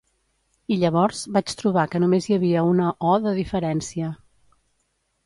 [0.75, 4.11] I llavors vaig trobar que només hi havia una o de diferència.